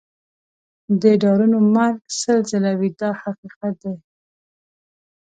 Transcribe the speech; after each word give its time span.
د 1.01 1.03
ډارنو 1.21 1.59
مرګ 1.75 1.99
سل 2.19 2.39
ځله 2.49 2.71
وي 2.79 2.89
دا 2.99 3.09
حقیقت 3.21 3.73
دی. 3.83 3.95